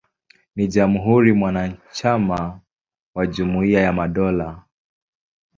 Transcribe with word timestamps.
Ni 0.55 0.67
jamhuri 0.67 1.33
mwanachama 1.33 2.59
wa 3.15 3.27
Jumuiya 3.27 3.81
ya 3.81 3.93
Madola. 3.93 4.63